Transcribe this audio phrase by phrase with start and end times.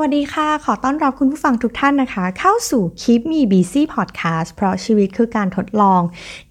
[0.00, 6.00] วัสดีค่ะ ขอต้อนรับคุณผู้ฟังทุกท่านนะคะ เข้าสู่ Keep Me Busy Podcast เพราะชีวิตคือการทดลอง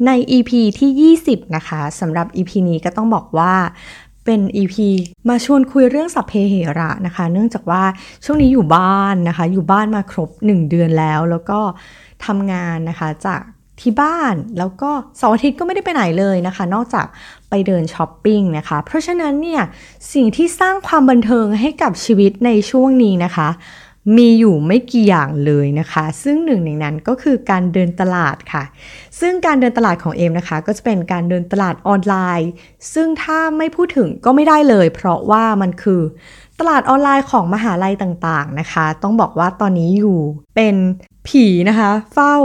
[0.05, 3.53] ใน EP ที่ 20 นะคะสำหรับ EP นี้ก็ต้องบอกว่า
[4.25, 4.75] เป็น EP
[5.29, 7.83] มาชวนคุยเรื่องสัพเพเหระนะคะ เนื่องจากว่า
[8.25, 11.59] ช่วงนี้อยู่บ้านนะคะ อยู่บ้านมาครบ 1 เดือนแล้ว แล้วก็
[12.25, 13.41] ทำงานนะคะจาก
[13.81, 17.05] ที่บ้านแล้วก็เสาร์อาทิตย์ก็ไม่ได้ไปไหนเลยนะคะ นอกจาก
[17.49, 19.61] ไปเดินช้อปปิ้งนะคะ เพราะฉะนั้นเนี่ย
[20.13, 23.49] สิ่งที่สร้างความบันเทิงให้กับชีวิตในช่วงนี้นะคะ
[24.17, 28.63] มีอยู่ไม่กี่อย่างเลยนะคะ ซึ่งหนึ่งในนั้นก็คือการเดินตลาดค่ะ
[29.19, 32.49] ซึ่งการเดินตลาดของเอมนะคะ ก็จะเป็นการเดินตลาดออนไลน์
[32.93, 36.01] ซึ่งถ้าไม่พูดถึงก็ไม่ได้เลย เพราะว่ามันคือ
[36.59, 40.19] ตลาดออนไลน์ของมหาลัยต่างๆนะคะ ต้องบอกว่าตอนนี้อยู่
[40.55, 40.75] เป็น
[41.27, 42.35] ผีนะคะ เฝ้า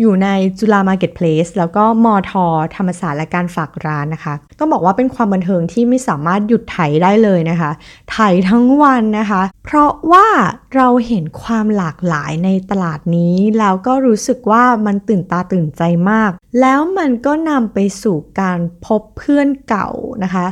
[0.00, 0.28] อยู่ใน
[0.58, 2.46] จุฬามาร์เก็ตเพลสแล้วก็มอธอ
[2.76, 7.70] ธรรมศาสตร์และการฝากร้านนะคะ ต้องบอกว่าเป็นความบันเทิงที่ไม่สามารถหยุดไถได้เลยนะคะ
[8.10, 10.26] ไถทั้งวันนะคะ เพราะว่า
[10.74, 19.88] เราเห็นความหลากหลายในตลาดนี้ แล้วก็รู้สึกว่ามันตื่นตาตื่นใจมาก แล้วมันก็นำไปสู่การพบเพื่อนเก่า
[20.24, 20.46] นะคะ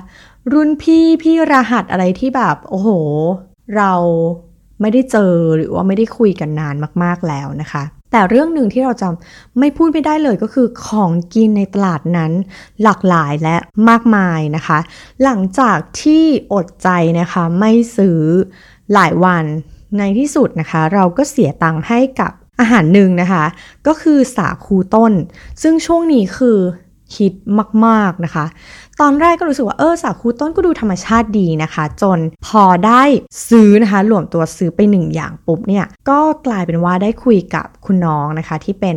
[0.52, 2.88] รุ่นพี่พี่รหัสอะไรที่แบบ โอ้โห
[3.76, 3.92] เรา
[4.80, 9.08] ไม่ได้เจอหรือว่าไม่ได้คุยกันนานมากๆแล้วนะคะ แต่เรื่องหนึ่งที่เราจะ
[9.58, 12.32] ไม่พูดไม่ได้เลยก็คือของกินในตลาดนั้น
[12.82, 13.56] หลากหลายและ
[13.88, 14.78] มากมายนะคะ
[15.22, 16.88] หลังจากที่อดใจ
[17.20, 18.20] นะคะไม่ซื้อ
[18.92, 19.44] หลายวัน
[19.98, 23.44] ในที่สุดนะคะ เราก็เสียตังค์ให้กับอาหารหนึ่งนะคะ
[23.86, 25.12] ก็คือสาคูต้น
[25.62, 26.58] ซึ่งช่วงนี้คือ
[27.16, 27.34] ฮิต
[27.86, 28.44] มากๆนะคะ
[29.00, 33.02] ตอนแรกก็รู้สึกว่าเออสาคูต้นก็ดูธรรมชาติดีนะคะ จนพอได้
[33.48, 38.96] ซื้อนะคะหลวมตัวซื้อไปหนึ่งอย่างปุ๊บเนี่ยก็กลายเป็นว่าได้คุยกับคุณน้องนะคะที่เป็น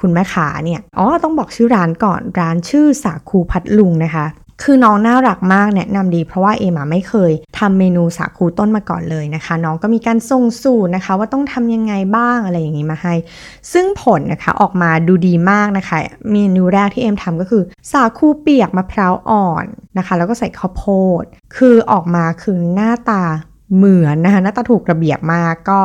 [0.00, 4.26] คุณแม่ขาเนี่ย อ๋อ ต้องบอกชื่อร้านก่อน ร้านชื่อสาคูพัดลุงนะคะ
[4.62, 13.14] คือน้องน่ารักมากแนะนำดีเพราะว่าเอมาไม่เคยทำเมนูสาคูต้นมาก่อนเลยนะคะ น้องก็มีการส่งสูตรนะคะ ว่าต้องทำยังไงบ้างอะไรอย่างนี้มาให้
[13.72, 15.98] ซึ่งผลนะคะออกมาดูดีมากนะคะ
[16.32, 17.62] เมนูแรกที่เอมทำก็คือ
[17.92, 19.64] สาคูเปียกมะพร้าวอ่อน
[19.98, 20.84] นะคะ แล้วก็ใส่ข้าวโพ
[21.22, 21.24] ด
[21.56, 23.24] คือออกมาคือหน้าตา
[23.76, 25.78] เหมือนนะคะหน้าตาถูกระเบียบมากก็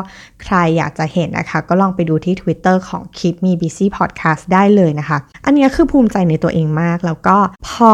[0.43, 7.93] ใครอยากจะเห็นนะคะ ก็ลองไปดูที่ Twitter ของ Keep Me Busy Podcast ได้เลยนะคะ อันนี้คือภูมิใจในตัวเองมาก แล้วก็พอ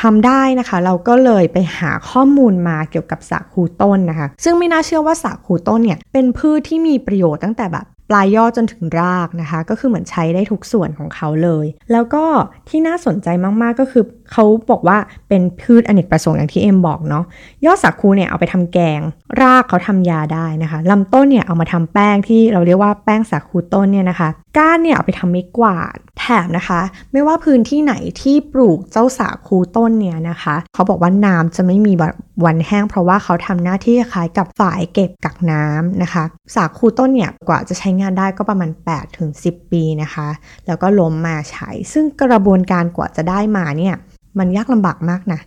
[0.00, 12.24] ทำได้นะคะ เราก็เลยไปหาข้อมูลมาเกี่ยวกับสาคูต้นนะคะ ซึ่งไม่น่าเชื่อว่าสาคูต้นเนี่ยเป็นพืชที่มีประโยชน์ตั้งแต่แบบปลายยอดจนถึงรากนะคะ ก็คือเหมือนใช้ได้ทุกส่วนของเขาเลย แล้วก็
[12.68, 13.28] ที่น่าสนใจ
[13.62, 17.24] มากๆก็คือ เขาบอกว่าเป็นพืชอเนกประสงค์อย่างที่เอ็มบอกเนาะ
[17.64, 19.00] ยอดสาคูเนี่ยเอาไปทำแกง
[19.40, 26.80] รากเขาทำยาได้นะคะลำต้นเนี่ยเอามาทำแป้งที่เราเรียกว่าแป้งสาคูต้นเนี่ยนะคะก้านเนี่ยเอาไปทำไม้กวาดแถมนะคะ
[27.12, 31.92] ไม่ว่าพื้นที่ไหนที่ปลูกเจ้าสาคูต้นเนี่ยนะคะ เขาบอกว่าน้ำจะไม่มี
[32.44, 36.24] วันแห้ง เพราะว่าเขาทำหน้าที่คล้ายกับฝายเก็บกักน้ำนะคะ
[36.54, 40.28] สาคูต้นเนี่ยกว่าจะใช้งานได้ก็ประมาณ8ถึง10 ปีนะคะ
[40.66, 43.96] แล้วก็ล้มมาใช้ ซึ่งกระบวนการกว่าจะได้มาเนี่ย
[44.40, 45.40] มันยากลำบากมากนะ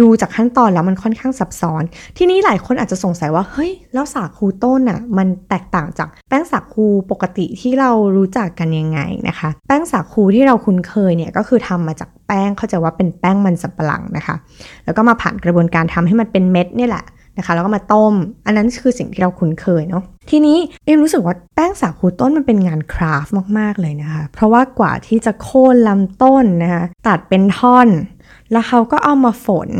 [0.00, 1.82] ดูจากขั้นตอนแล้วมันค่อนข้างซับซ้อน
[2.16, 14.36] ที่นี้หลายคนอาจจะสงสัยว่า เฮ้ย แล้วสาคูต้นอะ มันแตกต่างจากแป้งสาคูปกติที่เรารู้จักกันยังไงนะคะ แป้งสาคูที่เราคุ้นเคยเนี่ยก็คือทำมาจากแป้งเข้าใจว่าเป็นแป้งมันสับปะหลังนะคะ
[14.84, 17.04] แล้วก็มาผ่านกระบวนการทำให้มันเป็นเม็ดนี่แหละ
[17.38, 18.14] นะคะแล้วก็มาต้ม
[18.46, 27.88] อันนั้นคือสิ่งที่เราคุ้นเคยเนาะทีนี้เอ็มรู้สึกว่าแป้งสาคูต้นมันเป็นงานคราฟต์มาก ๆ เลยนะคะ เพราะว่ากว่าที่จะโค่นลำต้นนะคะตัดเป็นท่อน
[28.52, 29.70] แล้วเขาก็เอามาฝน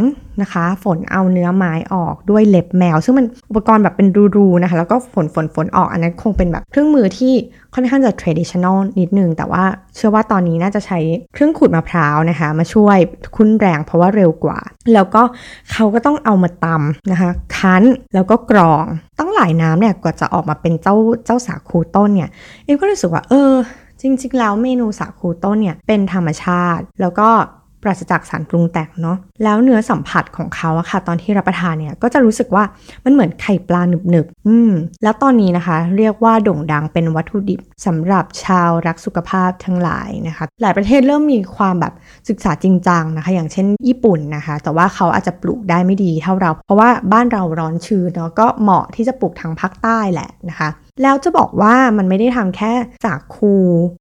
[0.42, 7.32] นะคะ ฝนเอาเนื้อไม้ออกด้วยเล็บแมว ซึ่งมันอุปกรณ์แบบเป็นรูๆนะคะ แล้วก็ฝนฝนฝนออกอันนั้นคงเป็นแบบเครื่องมือที่
[7.74, 9.64] ค่อนข้างจะ traditional นิดนึง แต่ว่า
[9.96, 10.98] เชื่อว่าตอนนี้น่าจะใช้
[11.34, 12.98] เครื่องขูดมะพร้าวนะคะ มาช่วย
[13.36, 14.58] คุ้นแรงเพราะว่าเร็วกว่า
[14.94, 15.22] แล้วก็
[15.72, 17.82] เขาก็ต้องเอามาตำนะคะ คั้น
[18.14, 18.84] แล้วก็กรอง
[19.18, 20.94] ต้องหลายน้ำเนี่ยกว่าจะออกมาเป็นเจ้า
[21.26, 22.28] เจ้าสาคูต้นเนี่ย
[22.64, 23.52] เอ็มก็รู้สึกว่าเออ
[24.00, 27.28] จริงๆ แล้วเมนูสาคูต้นเนี่ยเป็นธรรมชาติ แล้วก็
[27.82, 32.64] ปราศจากสารปรุงแต่งเนาะแล้วเนื้อสัมผัสของเขาอะค่ะ ตอนที่รับประทานเนี่ยก็จะรู้สึกว่า
[33.04, 34.70] มันเหมือนไข่ปลาหนึบๆอืม
[35.02, 41.92] แล้วตอนนี้นะคะ เรียกว่าโด่งดังเป็นวัตถุดิบสำหรับชาวรักสุขภาพทั้งหลายนะคะ หลายประเทศเริ่มมีความแบบ
[42.28, 50.68] ศึกษาจริงจังนะคะ อย่างเช่นญี่ปุ่นนะคะ แต่ว่าเขาอาจจะปลูกได้ไม่ดีเท่าเรา เพราะว่าบ้านเราร้อนชื้นเนาะก็เหมาะที่จะปลูกทางภาคใต้แหละนะคะ
[51.02, 52.72] แล้วจะบอกว่ามันไม่ได้ทำแค่
[53.06, 53.54] จากคู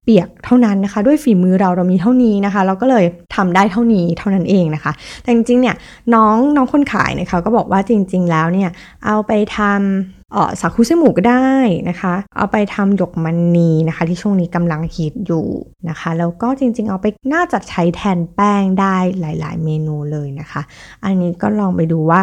[0.04, 3.04] เปียกเท่านั้นนะคะ ด้วยฝีมือเราเรามีเท่านี้นะคะ เราก็เลย
[3.36, 4.92] ทำได้เท่านี้เท่านั้นเองนะคะ
[5.22, 5.74] แต่จริงๆเนี่ย
[6.14, 8.70] น้องน้องคนขายเนะคะก็บอกว่าจริง ๆ แล้วเนี่ย
[9.06, 11.50] เอาไปทำเออสาคูไส้หมูก็ได้
[11.88, 15.46] นะคะ เอาไปทำหยกมันนีนะคะ ที่ช่วงนี้กำลังฮิตอยู่
[15.88, 20.62] นะคะ แล้วก็จริง ๆ เอาไปน่าจะใช้แทนแป้งได้หลาย ๆ เมนูเลยนะคะ
[21.04, 22.20] อันนี้ก็ลองไปดูว่า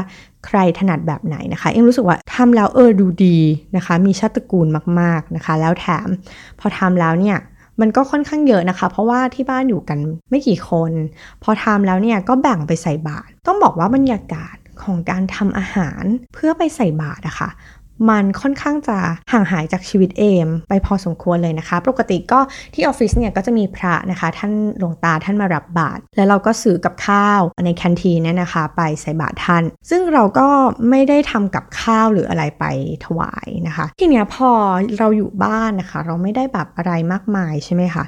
[0.48, 3.38] ใครถนัดแบบไหนนะคะ เอ็มรู้สึกว่าทำแล้วเออดูดี
[3.76, 4.68] นะคะ มีชาติตระกูล
[5.00, 6.08] มากๆนะคะ แล้วแถม
[6.60, 7.38] พอทำแล้วเนี่ย
[7.82, 10.00] มันก็ค่อนข้างเยอะนะคะ เพราะว่าที่บ้านอยู่กัน
[10.30, 10.92] ไม่กี่คน
[11.44, 16.04] พอทำแล้วเนี่ยก็แบ่งไปใส่บาตรต้องบอกว่าบรรยากาศของการทำอาหาร
[16.34, 17.50] เพื่อไปใส่บาตรนะคะ
[18.10, 18.98] มันค่อนข้างจะ
[19.32, 22.40] ห่างหายจากชีวิตเอม ไปพอสมควรเลยนะคะ ปกติก็
[22.74, 30.48] ที่ออฟฟิศเนี่ยก็จะมีพระนะคะ ท่านหลวงตาท่านมารับบาตรแล้วเราก็ซื้อกับข้าวในแคนทีนเนี่ยนะคะ ไปใส่บาตรท่าน ซึ่งเราก็
[30.90, 32.66] ไม่ได้ทำกับข้าวหรืออะไรไป
[33.06, 34.52] ถวายนะคะ ทีเนี้ยพอ
[35.00, 38.06] เราอยู่บ้านนะคะ เราไม่ได้แบบอะไรมากมายใช่ไหมคะ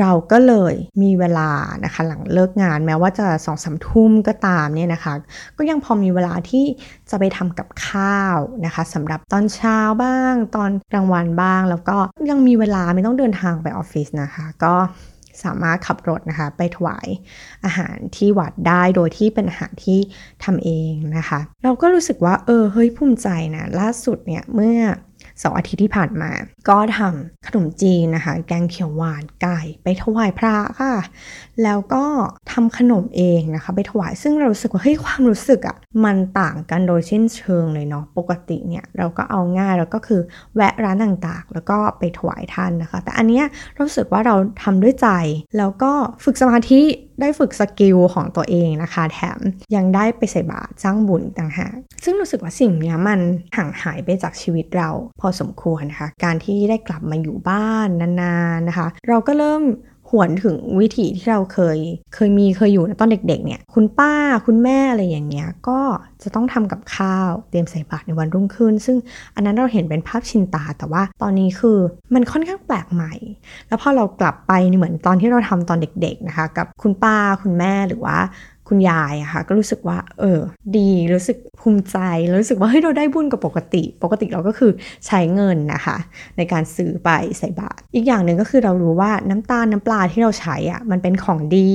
[0.00, 1.50] เราก็เลยมีเวลา
[1.84, 5.12] นะคะหลังเลิกงานแม้ว่าจะสองสามทุ่มก็ตามเนี่ยนะคะ
[5.58, 6.64] ก็ยังพอมีเวลาที่
[7.10, 11.96] จะไปทำกับข้าวนะคะสำหรับตอนเช้าบ้าง ตอนกลางวันบ้าง แล้วก็
[12.30, 14.74] ยังมีเวลาไม่ต้องเดินทางไปออฟฟิศนะคะ ก็
[15.44, 17.08] สามารถขับรถนะคะ ไปถวาย
[17.64, 19.98] อาหารที่วัดได้โดยที่เป็นอาหารที่
[20.44, 24.78] ทำเองนะคะ เราก็รู้สึกว่า เออเฮ้ยภูมิใจนะล่าสุดเนี่ยเมื่อ
[25.42, 26.30] สองอาทิตย์ที่ผ่านมา
[26.68, 30.94] ก็ทำขนมจีนนะคะ แกงเขียวหวานไก่ไปถวายพระค่ะ
[31.62, 32.04] แล้วก็
[32.52, 40.20] ทำขนมเองนะคะ ไปถวายซึ่งเรารู้สึกว่าเฮ้ยความรู้สึกอะ่ะมันต่างกันโดยสิ้นเชิงเลยเนาะปกติเนี่ยเราก็เอาง่ายแล้วก็คือ
[40.56, 43.44] แวะร้านต่างๆ แล้วก็ไปถวายท่านนะคะ แต่อันเนี้ย
[43.74, 45.08] เราสึกว่าเราทำด้วยใจ
[45.58, 45.92] แล้วก็
[46.24, 46.82] ฝึกสมาธิ
[47.20, 49.38] ได้ฝึกสกิลของตัวเองนะคะ แถม
[49.74, 53.20] ยังได้ไปใส่บาตรสร้างบุญต่างหากซึ่งรู้สึกว่าสิ่งนี้มัน
[53.56, 54.90] ห่างหายไปจากชีวิตเรา
[55.20, 59.62] พอสมควรนะคะ การที่ได้กลับมาอยู่บ้านนานๆนะคะ เราก็เริ่ม
[60.10, 61.78] หวนถึงวิถีที่เราเคย
[62.14, 64.12] เคยมีเคยอยู่ในตอนเด็กๆ เนี่ย คุณป้า
[64.46, 65.80] คุณแม่อะไรอย่างเงี้ย ก็
[66.22, 68.96] จะต้องทำกับข้าวเตรียมใส่บาตรในวันรุ่งขึ้น ซึ่ง
[69.34, 71.78] อันนั้นเราเห็นเป็นภาพชินตา แต่ว่าตอนนี้คือ
[72.14, 73.12] มันค่อนข้างแปลกใหม่
[73.68, 78.18] แล้วพอเรากลับไปเหมือนตอนที่เราทำตอนเด็กๆนะคะ กับคุณป้าคุณแม่หรือว่า
[78.70, 80.40] คุณยายอะค่ะก็รู้สึกว่า เออ
[80.76, 81.96] ดีรู้สึกภูมิใจ
[82.40, 84.72] รู้สึกว่าเฮ้ยเราได้บุญกับปกติ ปกติเราก็คือ
[85.06, 85.96] ใช้เงินนะคะ
[86.36, 91.70] ในการซื้อไปใส่บาตรอีกอย่างหนึ่งก็คือเรารู้ว่าน้ำตาลน้ำปลาที่เราใช้อะมันเป็นของดี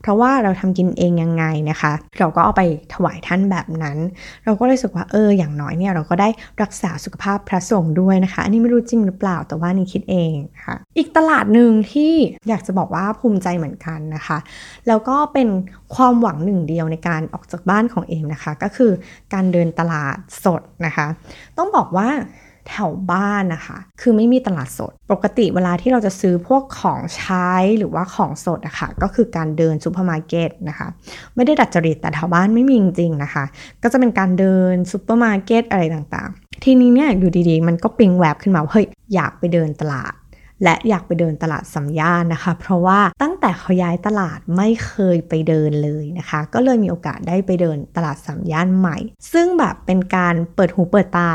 [0.00, 2.62] เพราะว่าเราทำกินเองยังไงนะคะ เราก็เอาไป
[2.94, 3.98] ถวายท่านแบบนั้น
[4.44, 6.28] เราก็รู้สึกว่าเออ อย่างน้อยเนี่ยเราก็ได้
[6.62, 10.32] รักษาสุขภาพพระสงฆ์ด้วยนะคะ อันนี้ไม่รู้จริงหรือเปล่าแต่ว่านี่คิดเอง
[10.64, 12.12] ค่ะ อีกตลาดหนึ่งที่
[12.48, 14.38] อยากจะบอกว่าภูมิใจเหมือนกันนะคะ
[14.88, 15.48] แล้วก็เป็น
[15.94, 18.92] ความหวังหนึ่งเดียวในการออกจากบ้านของเอมนะคะ ก็คือ
[19.34, 21.06] การเดินตลาดสดนะคะ
[21.58, 22.08] ต้องบอกว่า
[22.68, 27.48] แถวบ้านนะคะ คือไม่มีตลาดสด ปกติเวลาที่เราจะซื้อพวกของใช้
[27.78, 30.88] หรือว่าของสดอะค่ะก็คือการเดินซูเปอร์มาร์เก็ตนะคะ
[31.34, 33.44] ไม่ได้ดัดจริตแต่แถวบ้านไม่มีจริงๆนะคะ
[33.82, 40.12] ก็จะเป็นการเดินซูเปอร์มาร์เก็ตอะไรต่างๆ ทีนี้เนี่ยอยู่ดีๆ มันก็ปิ๊งแวบขึ้นมาเฮ้ยอยากไปเดินตลาด
[40.64, 48.98] และอยากไปเดินตลาดสามย่านนะคะ เพราะว่าตั้งแต่เขาย้ายตลาดไม่เคยไปเดินเลยนะคะ ก็เลยมีโอกาสได้ไปเดินตลาดสามย่านใหม่
[49.32, 51.30] ซึ่งแบบเป็นการเปิดหูเปิดตา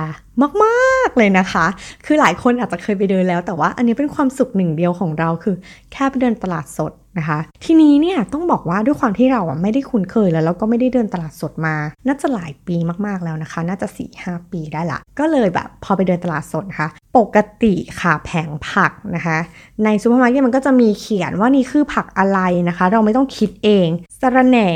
[0.64, 1.66] มากๆเลยนะคะ
[2.06, 5.56] คือหลายคนอาจจะเคยไปเดินแล้ว แต่ว่าอันนี้เป็นความสุขหนึ่งเดียวของเราคือ
[5.92, 11.76] แค่ไปเดินตลาดสด นะคะ ทีนี้เนี่ยต้องบอกว่าด้วยความที่เราอะไม่ได้คุ้นเคยแล้วเราก็ไม่ได้เดินตลาดสดมา
[12.08, 12.76] น่าจะหลายปี
[13.06, 19.38] มากๆแล้วนะคะ น่าจะ4-5 ปีได้ละ ก็เลยแบบพอไปเดินตลาดสดนะคะปกติค่ะแผงผักนะคะ
[19.84, 23.88] ในซูเปอร์มาร์เก็ตมันก็จะมีเขียนว่านี่คือผักอะไรนะคะ เราไม่ต้องคิดเอง
[24.20, 24.70] สะระแหน่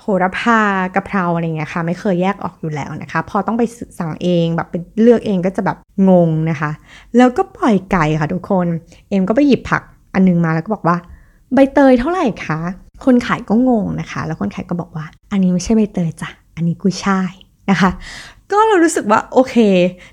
[0.00, 0.60] โหระพา
[0.94, 3.62] กะเพราอะไรเงี้ยค่ะ ไม่เคยแยกออกอยู่แล้วนะคะ พอต้องไป
[3.98, 5.78] สั่งเองแบบไปเลือกเองก็จะแบบ
[6.08, 6.70] งงนะคะ
[7.16, 8.66] แล้วก็ปล่อยไก่ค่ะทุกคน
[9.08, 9.82] เอ็มก็ไปหยิบผัก
[10.14, 10.96] อันนึงมาแล้วก็บอกว่า
[11.56, 12.58] ใบเตยเท่าไหร่คะ
[13.04, 17.32] คนขายก็งงนะคะ แล้วคนขายก็บอกว่า อันนี้ไม่ใช่ใบเตยจ้ะ อันนี้กุ้ยช่าย
[17.70, 17.90] นะคะ
[18.50, 19.54] ก็เรารู้สึกว่าโอเค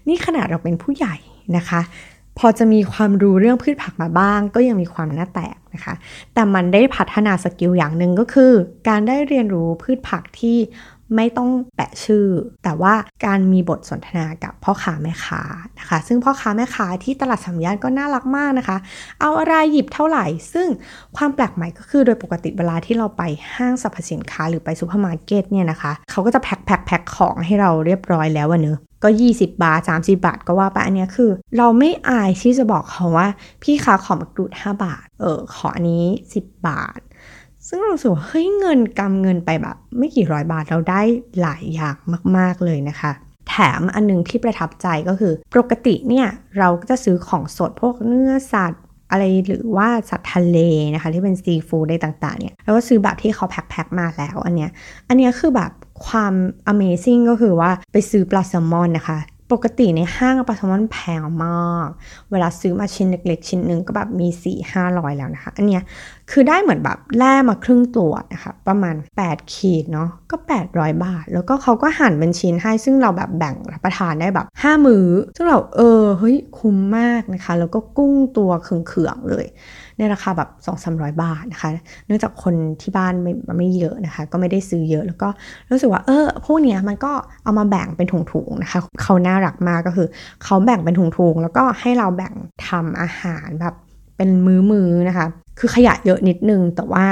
[0.07, 1.15] นี่ขนาดเราเป็นผู้ใหญ่
[1.57, 1.81] นะคะ
[2.39, 5.93] พอจะมีความรู้เรื่องพืชผักมาบ้าง ก็ยังมีความหน้าแตกนะคะ
[6.33, 8.51] แต่มันได้พัฒนา skill อย่างหนึ่งก็คือ
[8.89, 10.57] การได้เรียนรู้พืชผักที่
[11.15, 12.27] ไม่ต้องแปะชื่อ
[12.63, 12.93] แต่ว่า
[13.25, 15.41] การมีบทสนทนากับพ่อค้าแม่ค้า
[15.79, 18.77] นะคะ ซึ่งพ่อค้าแม่ค้าที่ตลาดสามย่านก็น่ารักมากนะคะ
[19.21, 20.67] เอาอะไรหยิบเท่าไหร่ ซึ่ง
[21.17, 23.23] ความแปลกใหม่ก็คือโดยปกติเวลาที่เราไป
[23.55, 33.27] ห้างสรรพสินค้าหรือไปซูเปอร์มาร์เก็ตเนี่ยนะคะเขาก็จะ pack pack pack ของให้เราเรียบร้อยแล้วเนอะก็ 20 บาท 30 บาท ก็ว่าไปอันนี้คือ เราไม่อายที่จะบอกเขาว่า
[33.63, 36.05] พี่คะขอมากรูด 5 บาท เออขออันนี้
[36.37, 36.99] 10 บาท
[37.67, 41.01] ซึ่งเราสึกว่าเฮ้ยเงินกำเงินไปแบบ ไม่กี่ร้อยบาทเราได้
[41.41, 41.95] หลายอย่าง
[42.37, 43.11] มาก ๆ เลยนะคะ
[43.49, 46.27] แถมอันนึงที่ประทับใจก็คือ ปกติเนี่ย
[46.57, 50.57] เราก็จะซื้อของสดพวกเนื้อสัตว์อะไรหรือว่าสัตว์ทะเล
[50.93, 54.71] นะคะ ที่เป็นซีฟู้ดอะไรต่างๆเนี่ยแล้วก็ซื้อแบบที่เขาแพ็คๆมาแล้วอันเนี้ย
[55.07, 55.71] อันเนี้ยคือแบบ
[56.07, 56.33] ความ
[56.71, 59.19] Amazing ก็คือว่าไปซื้อปลาแซลมอนนะคะ
[59.53, 61.87] ปกติในห้างปลาแซลมอนแพงมาก
[62.31, 65.83] เวลาซื้อมาชิ้นเล็กๆ ชิ้นหนึ่งก็แบบมี4 500แล้วนะคะ อันเนี้ย
[66.31, 70.35] คือได้เหมือนแบบแล่มาครึ่งตัวนะคะประมาณ 8 ขีดเนาะก็
[70.69, 79.45] 800 บาท แล้วก็เขาก็หั่นเป็นชิ้นให้ซึ่งเราแบบแบ่งรับประทานได้แบบ 5 มือ้อ ซึ่งเราเออเฮ้ยคุ้มมากนะคะ แล้วก็กุ้งตัวเขืองๆเลย
[79.97, 81.69] ในราคาแบบ 2 3 0 0 บาทนะคะ
[82.05, 85.29] เนื่องจากคนที่บ้านไม่ไม่เยอะนะคะ ก็ไม่ได้ซื้อเยอะแล้วก็
[85.71, 87.11] รู้สึกว่าเออพวกเนี้ยมันก็
[87.43, 90.07] เอามาแบ่งเป็นถุงๆนะคะเขาน่ารักมากก็คือ
[90.43, 92.33] เขาแบ่งเป็นถุงๆแล้วก็ให้เราแบ่ง
[92.67, 93.73] ทำอาหารแบบ
[94.17, 95.27] เป็นมือมือนะคะ
[95.59, 97.05] คือขยะเยอะนิดนึงแต่ว่า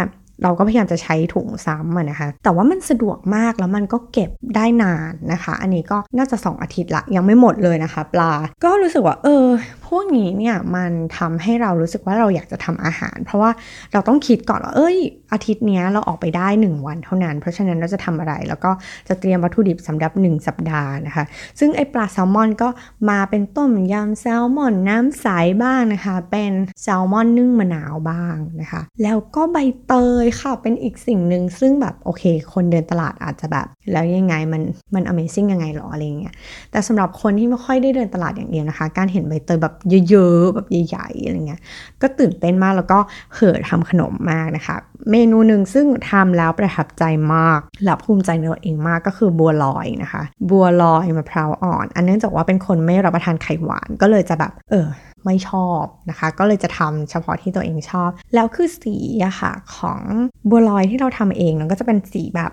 [0.44, 8.34] เราก็พยายามจะใช้ถุงซ้ำนะคะ แต่ว่ามันสะดวกมากแล้วมันก็เก็บได้นานนะคะ อันนี้ก็น่าจะ 2 อาทิตย์ละยังไม่หมดเลยนะคะ ปลา
[8.64, 9.46] ก็รู้สึกว่าเออ
[9.88, 13.52] พวกนี้เนี่ยมันทำให้เรารู้สึกว่าเราอยากจะทำอาหาร เพราะว่า
[13.94, 14.98] เราต้องคิดก่อนว่าเอ้ย
[15.34, 18.72] อาทิตย์นี้เราออกไปได้ 1 วันเท่านั้น เพราะฉะนั้นเราจะทำอะไร แล้วก็
[19.08, 21.24] จะเตรียมวัตถุดิบสำหรับ 1 สัปดาห์นะคะ
[21.60, 22.70] ซึ่งไอปลาแซลมอนก็
[23.10, 25.28] มาเป็นต้มยำแซลมอนน้ำใส
[25.64, 29.58] บ้างนะคะ เป็นแซลมอนนึ่งมะนาวบ้างนะคะ แล้วก็ใบ
[29.88, 29.94] เต
[30.24, 32.24] ยค่ะเป็นอีกสิ่งหนึ่งซึ่งแบบโอเค
[32.54, 34.62] คนเดินตลาดอาจจะแบบ แล้วยังไงมัน
[34.96, 36.34] มัน Amazing ยังไงหรออะไรเงี้ย
[36.72, 39.76] แต่สำหรับคนที่ไม่ค่อยได้เดินตลาดอย่างเดียวนะคะ การเห็นใบเตยแบบ
[40.10, 41.62] เยอะๆแบบใหญ่ๆอะไรเงี้ย
[42.02, 43.00] ก็ตื่นเต้นมากแล้วก็
[43.36, 44.76] เห่อทำขนมมากนะคะ
[45.12, 47.04] เมนูหนึ่งซึ่งทำแล้วประทับใจ
[47.36, 54.88] มากและภูมิใจในตัวเองมากก็คือบัวลอยนะคะ บัวลอยมะพร้าวอ่อน อันเนื่องจากว่าเป็นคนไม่รับประทานไข่หวานก็เลยจะแบบเออ
[55.26, 60.02] ไม่ชอบนะคะ ก็เลยจะทำเฉพาะที่ตัวเองชอบ แล้วคือสีอะค่ะของ
[60.50, 62.52] บัวลอยที่เราทำเองมันก็จะเป็นสีแบบ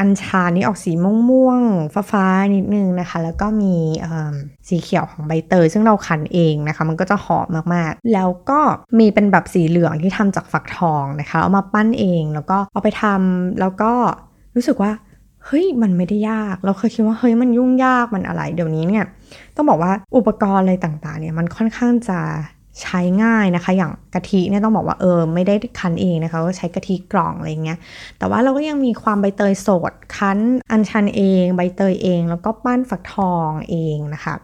[0.00, 0.92] อัญชันนี่ออกสี
[1.30, 3.74] ม่วงๆฟ้าๆนิดนึงนะคะ แล้วก็มี
[4.68, 8.60] สีเขียวของใบเตยซึ่งเราคั้นเองนะคะ มันก็จะหอมมากๆ แล้วก็
[8.98, 13.92] มีเป็นแบบสีเหลืองที่ทำจากฝักทองนะคะ เอามาปั้นเองแล้วก็เอาไปทำแล้วก็
[14.54, 14.92] รู้สึกว่า
[15.46, 19.04] เฮ้ยมันไม่ได้ยาก เราเคยคิดว่าเฮ้ยมันยุ่งยากมันอะไร เดี๋ยวนี้เนี่ย
[19.56, 22.18] ต้องบอกว่าอุปกรณ์อะไรต่างๆเนี่ยมันค่อนข้างจะ
[22.82, 27.78] ใช้ง่ายนะคะ อย่างกะทิเนี่ยต้องบอกว่าเออไม่ได้คั้นเองนะคะก็ใช้กะทิกล่องอะไรเงี้ย
[28.18, 30.38] แต่ว่าเราก็ยังมีความใบเตยสดคั้น
[30.70, 34.34] อัญชันเอง ใบเตยเอง แล้วก็ปั้นฝักทองเองนะคะ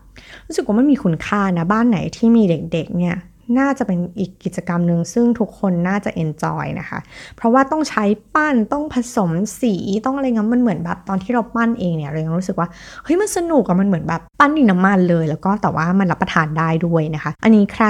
[0.46, 3.16] รู้สึกว่ามันมีคุณค่านะบ้านไหนที่มีเด็กๆเนี่ย
[3.58, 6.98] น่าจะเป็นอีกกิจกรรมหนึ่งซึ่งทุกคนน่าจะเอนจอยนะคะ
[7.36, 9.30] เพราะว่าต้องใช้ปั้นต้องผสม
[9.60, 12.68] สีต้องอะไรเงี้ยมันเหมือนแบบตอนที่เราปั้นเองเนี่ยเรายังรู้สึกว่า
[13.04, 17.84] เฮ้ยมันสนุกอะมันเหมือนแบบปั้นดินน้ำมันเลย แล้วก็แต่ว่ามันรับประทานได้ด้วยนะคะ อันนี้ใคร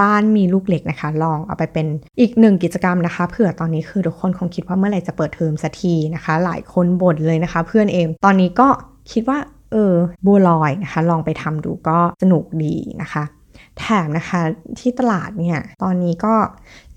[0.00, 1.86] บ้านมีลูกเล็กนะคะ ลองเอาไปเป็น
[2.20, 8.68] อีกหนึ่งกิจกรรมนะคะเผื่อตอนนี้คือทุกคนคงคิดว่าเมื่อไหร่จะเปิดเทอมสักทีนะคะ หลายคนบ่นเลยนะคะ เพื่อนเองตอนนี้ก็
[9.12, 9.38] คิดว่า
[9.72, 9.94] เออ
[10.26, 13.24] บัวลอยนะคะ ลองไปทำดูก็สนุกดีนะคะ
[13.80, 14.40] แถมนะคะ
[14.78, 16.34] ที่ตลาดเนี่ยตอนนี้ก็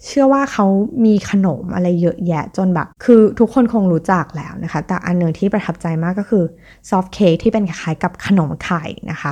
[0.06, 0.66] เชื่อว่าเขา
[1.06, 6.44] มีขนมอะไรเยอะแยะจนแบบ คือทุกคนคงรู้จักแล้วนะคะ แต่อันหนึ่งที่ประทับใจมากก็คือ
[6.90, 9.32] ซอฟต์เค้กที่เป็นคล้ายกับขนมไข่นะคะ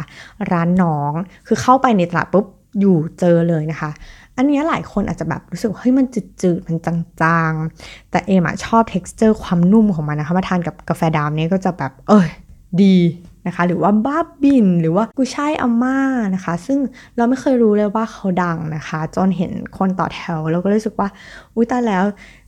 [0.51, 1.11] ร้านน้อง
[1.47, 2.45] คือเข้าไปในตลาดปุ๊บ
[2.79, 3.91] อยู่เจอเลยนะคะ
[4.37, 6.05] อันนี้หลายคนอาจจะแบบรู้สึกเฮ้ยมัน
[6.41, 12.25] จืดๆ มันจางๆ แต่เอมอะชอบ texture ความนุ่มของมันนะคะ มาทานกับกาแฟดำเนี่ยก็จะแบบ เออ
[12.81, 12.95] ดี
[13.47, 15.97] นะคะหรือว่าบ้าบินหรือว่ากุช่ายอาม่า
[16.35, 16.79] นะคะ ซึ่ง
[17.17, 21.07] เราไม่เคยรู้เลยว่าเขาดังนะคะ จนเห็นคนต่อแถวเราก็รู้สึกว่า
[21.55, 22.03] อุ้ยตายแล้ว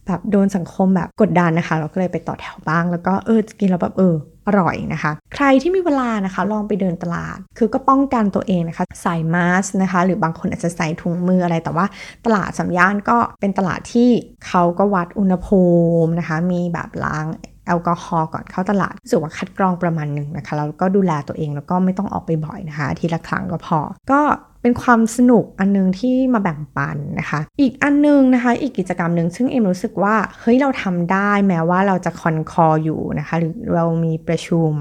[0.05, 4.15] แบบโดนสังคมแบบกดดันนะคะ เราก็เลยไปต่อแถวบ้าง แล้วก็เออกินแล้วแบบเออ
[4.47, 11.85] อร่อยนะคะ ใครที่มีเวลานะคะลองไปเดินตลาด คือก็ป้องกันตัวเองนะคะ ใส่มาสนะคะ หรือบางคนอาจจะใส่ถุงมืออะไร แต่ว่า
[12.25, 14.09] ตลาดสัมย่านก็เป็นตลาดที่
[14.47, 15.63] เขาก็วัดอุณหภู
[16.01, 17.25] มินะคะ มีแบบล้าง
[17.71, 23.79] อลกอฮอล์ก่อนเข้าตลาดรู้สึกว่าคัดกรองประมาณหนึ่งนะคะแล้วก็ดูแลตัวเองแล้วก็ไม่ต้องออกไปบ่อยนะคะทีละครั้งก็พอ
[24.11, 24.21] ก็
[24.61, 34.71] เป็นความสนุกอันนึงที่มาแบ่งปันนะคะ อีกอันนึงนะคะ อีกกิจกรรมหนึ่งซึ่งเอ็มรู้สึกว่าเฮ้ยเราทำได้แม้ว่าเราจะคอนคออยู่นะคะ หรือเรามีประชุม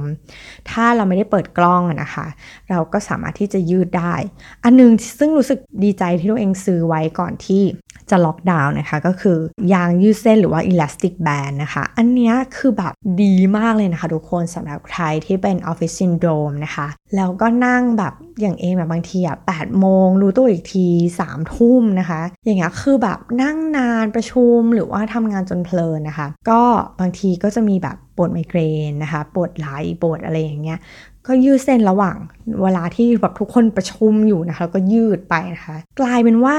[0.70, 2.26] ถ้าเราไม่ได้เปิดกล้องนะคะ
[2.70, 4.14] เราก็สามารถที่จะยืดได้
[4.64, 7.62] อันนึงซึ่งรู้สึกดีใจที่ตัวเองซื้อไว้ก่อนที่
[8.10, 9.38] จะล็อกดาวน์นะคะ ก็คือ
[9.72, 16.86] ยางยืดเส้นหรือว่า elastic band นะคะ อันนี้คือแบบดีมากเลยนะคะ ทุกคนสำหรับใครที่เป็น office syndrome นะคะ
[17.16, 20.86] แล้วก็นั่งแบบอย่างเองแบบบางทีอะ8โมงรู้ตัวอีกที
[21.20, 26.62] 3ทุ่มนะคะ อย่างเงี้ยคือแบบนั่งนานประชุมหรือว่าทำงานจนเพลินนะคะ ก็
[27.00, 30.78] บางทีก็จะมีแบบปวดไมเกรนนะคะปวดไหล่ปวดอะไรอย่างเงี้ย
[31.26, 32.16] ก็ยืดเส้นระหว่าง
[32.62, 36.56] เวลาที่แบบทุกคนประชุมอยู่นะคะก็ยืดไปนะคะ กลายเป็นว่า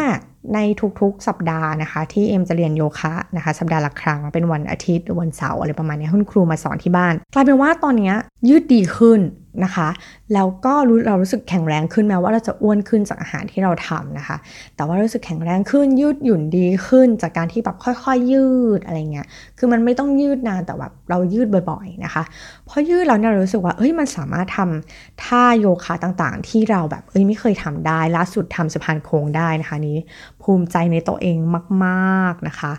[0.54, 0.60] ใน
[1.02, 8.14] ทุกๆ สัปดาห์นะคะที่เอ็มจะเรียนโยคะนะคะสัปดาห์ละครั้งเป็นวันอาทิตย์หรือวันเสาร์อะไรประมาณนี้คุณครูมาสอนที่บ้าน กลายเป็นว่าตอนนี้
[8.50, 9.20] ยืดดีขึ้น
[9.64, 9.90] นะคะ
[10.34, 14.38] แล้วก็รู้เรารู้สึกแข็งแรงขึ้นแม้ว่าเราจะอ้วนขึ้นจากอาหารที่เราทำนะคะ
[14.76, 22.24] แต่ว่ารู้สึกแข็งแรงขึ้นยืดหยุ่นดีขึ้น จากการที่แบบค่อยๆ ยืดอะไรเงี้ยคือมันไม่ต้องยืดนานแต่แบบเรายืดบ่อยๆนะคะ
[22.70, 29.98] พอยืดแล้วเนี่ยรู้สึกว่าเอ้ยมันสามารถทำท่าโยคะต่างๆ ที่เราแบบเอ้ยไม่เคยทำได้ล่าสุดทำสะพานโค้งได้นะคะนี้
[30.44, 31.38] ภูมิใจในตัวเอง
[31.86, 32.72] มาก ๆนะคะ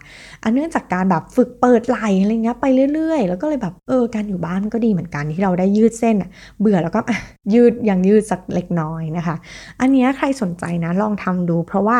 [0.43, 6.17] อันเนื่องจากการแบบฝึกเปิดไหลอะไรเงี้ยไปเรื่อยๆ แล้วก็เลยแบบเออการอยู่บ้านก็ดีเหมือนกันที่เราได้ยืดเส้น
[6.61, 7.01] เบื่อแล้วก็
[7.55, 9.37] ยืดอยังยืดสักเล็กน้อยนะคะ
[9.81, 11.99] อันนี้ใครสนใจนะลองทำดู เพราะว่า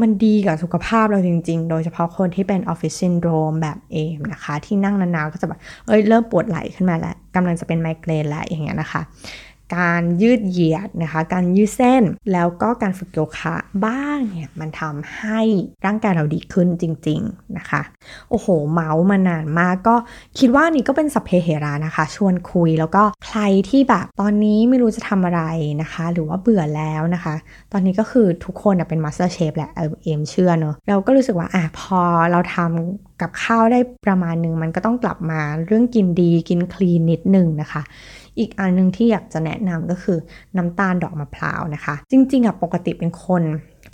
[0.00, 9.02] มันดีกับสุขภาพเราจริง ๆ โดยเฉพาะคนที่เป็น office syndrome แบบเอมนะคะ ที่นั่งนานๆก็จะแบบเอ้ยเริ่มปวดไหล่ขึ้นมาแล้วกำลังจะเป็นไมเกรนแล้วอย่างเงี้ยนะคะ
[9.76, 12.02] การยืดเหยียดนะคะ การยืดเส้น
[12.32, 13.54] แล้วก็การฝึกโยคะ
[13.86, 15.40] บ้างเนี่ยมันทำให้
[15.86, 17.82] ร่างกายเราดีขึ้นจริง ๆนะคะ
[18.30, 19.96] โอ้โห เมาท์มานานมากก็
[20.38, 25.42] คิดว่านี่ก็เป็นสัพเพเหระนะคะ ชวนคุยแล้วก็ใครที่แบบตอนนี้ไม่รู้จะทำอะไร
[25.82, 27.34] นะคะ หรือว่าเบื่อแล้วนะคะ
[27.72, 32.00] ตอนนี้ก็คือทุกคนเป็น MasterChef แหละเอ็มเชื่อเนอะเราก็รู้สึกว่าอะพอ
[32.30, 37.82] เราทำกับข้าวได้ประมาณหนึ่งมันก็ต้องกลับมาเรื่องกินดีกินคลีนนิดหนึ่งนะคะ
[38.38, 40.18] อีกอันนึงที่อยากจะแนะนำก็คือ
[40.56, 43.42] น้ำตาลดอกมะพร้าวนะคะ จริงๆอะปกติเป็นคน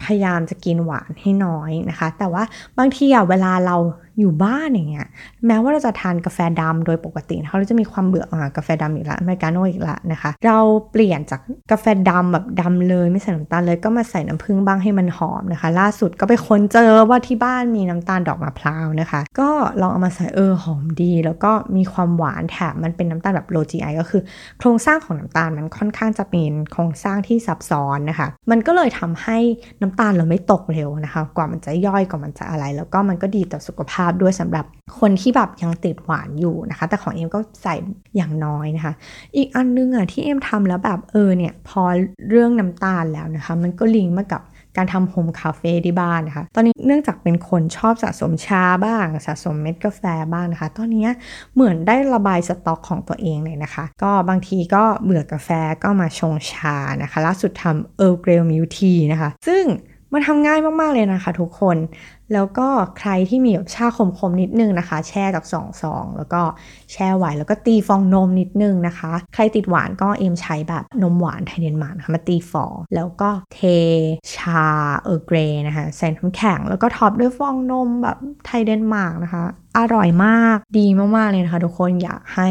[0.03, 2.43] พยายามจะกินหวานให้น้อยนะคะ แต่ว่า
[2.79, 3.77] บางทีอะเวลาเรา
[4.21, 5.07] อยู่บ้านอย่างเงี้ย
[5.47, 10.59] แม้ว่าเราจะทานกาแฟดำโดยปกติเราจะมีความเบื่ออ่ากาแฟดำอีกแล้วอเมริกาโน่อีกแล้วนะคะ เรา
[10.93, 24.23] เปลี่ยนจากกาแฟดำแบบดำเลยไม่ใส่น้ำตาลเลยก็มาใส่น้ำผึ้งบ้างให้มันหอมนะคะ ล่าสุดก็ไปค้นเจอว่าที่บ้านมีน้ำตาลดอกมะพร้าวนะคะ ก็ลองเอามาใส่เออหอมดี แล้วก็มีความหวานแถมมันเป็นน้ำตาลแบบโลจีไอก็คือ
[24.59, 29.39] โครงสร้างของน้ำตาลมันค่อนข้างจะเป็นโครงสร้างที่ซับซ้อนนะคะ มันก็เลยทำให้
[29.81, 34.65] น้ำตาลเราไม่ตกเร็วนะคะ กว่ามันจะย่อยกว่ามันจะอะไร แล้วก็มันก็ดีต่อสุขภาพด้วยสำหรับ
[35.01, 37.75] คนที่แบบยังติดหวานอยู่นะคะ แต่ของเอ็มก็ใส่
[38.17, 38.93] อย่างน้อยนะคะ
[39.37, 41.83] อีกอันนึงอะที่เอ็มทำแล้วแบบเออเนี่ยพอ
[42.29, 44.43] เรื่องน้ำตาลแล้วนะคะ มันก็ลิงก์มากับ
[44.77, 51.09] การทำ home cafe ที่บ้านนะคะ ตอนนี้เนื่องจากเป็นคนชอบสะสมชาบ้าง สะสมเม็ดกาแฟบ้างนะคะ ตอนนี้
[51.55, 55.49] เหมือนได้ระบายสต็อกของตัวเองเลยนะคะ ก็บางทีก็เบื่อกาแฟ
[55.83, 59.65] ก็มาชงชานะคะล่าสุดทำ Earl Grey milk tea นะคะ ซึ่ง
[60.13, 61.77] มันทำง่ายมาก ๆ เลยนะคะทุกคน
[62.33, 62.69] แล้วก็
[62.99, 66.41] ใครที่มีแบบชาขมๆนิดนึงนะคะ แช่ชาสองซองแล้วก็
[66.93, 73.59] แช่ไว้แล้วก็ตีฟองนมนิดนึงนะคะ ใครติดหวานก็เอ็มใช้แบบนมหวานไทยเดนมาร์กนะคะมาตีฟอง แล้วก็เท
[74.35, 74.65] ชา
[75.05, 75.37] Earl Grey
[75.67, 79.43] นะคะใส่น้ำแข็งแล้วก็ top ด้วยฟองนมแบบไทยเดนมาร์กนะคะ
[79.79, 80.87] อร่อยมากดี
[81.17, 82.49] มาก ๆ เลยนะคะ ทุกคนอยากให้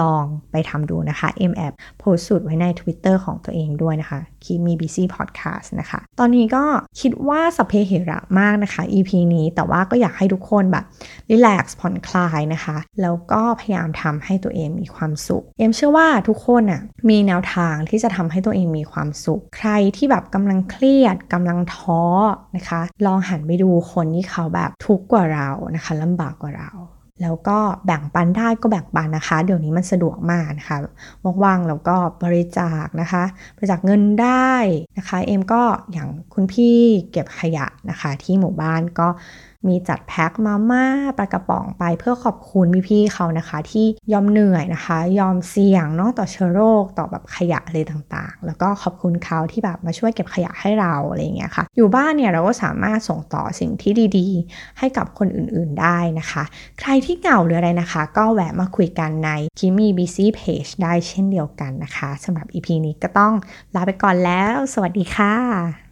[0.00, 6.64] ลองไปทำดูนะคะเอ็มแอบโพสต์สูตรไว้ใน Twitter ของตัวเองด้วยนะคะคีมีบีซีพอดแคสต์นะคะ ตอนนี้ก็
[7.00, 10.84] คิดว่าสเพเหระมากนะคะ EP นี้ แต่ว่าก็อยากให้ทุกคนแบบ
[11.30, 22.02] รีแลกซ์ผ่อนคลายนะคะ แล้วก็พยายามทำให้ตัวเองมีความสุข เอ็มเชื่อว่าทุกคนอะมีแนวทางที่จะทำให้ตัวเองมีความสุข ใครที่แบบกำลังเครียดกำลังท้อ
[22.56, 26.70] นะคะ ลองหันไปดูคนที่เขาแบบทุกข์กว่าเรานะคะลำบากกว่าเรา
[27.22, 30.78] แล้วก็แบ่งปันได้ก็แบ่งปันนะคะ เดี๋ยวนี้มันสะดวกมากนะคะ
[31.42, 33.24] ว่างๆ แล้วก็บริจาคนะคะ
[33.56, 34.52] บริจาคเงินได้
[34.98, 36.78] นะคะ เอ็มก็อย่างคุณพี่
[37.12, 39.08] เก็บขยะนะคะ ที่หมู่บ้านก็
[39.68, 40.84] มีจัดแพ็คมาม่า
[41.18, 56.42] ปลากระป๋องไปเพื่อขอบคุณพี่ๆเขานะคะ ที่ยอมเหนื่อยนะคะ ยอมเสี่ยงเนาะต่อเชื้อโรคต่อแบบขยะอะไรต่างๆ แล้วก็ขอบคุณเขาที่แบบมาช่วยเก็บขยะให้เราอะไรอย่างเงี้ยค่ะ อยู่บ้านเนี่ยเราก็สามารถส่งต่อสิ่งที่ดีๆ ให้กับคนอื่นๆได้นะคะ
[56.80, 63.34] ใครที่เหงาหรืออะไรนะคะ ก็แวะมาคุยกันในคิมีบีซีเพจได้เช่นเดียวกันนะคะสำหรับ EP นี้ก็ต้อง
[63.74, 65.89] ลาไปก่อนแล้ว สวัสดีค่ะ